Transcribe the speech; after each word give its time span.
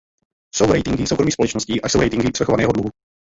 Jsou 0.55 0.65
ratingy 0.65 1.07
soukromých 1.07 1.33
společností 1.33 1.81
a 1.81 1.89
jsou 1.89 2.01
ratingy 2.01 2.29
svrchovaného 2.35 2.71
dluhu. 2.71 2.89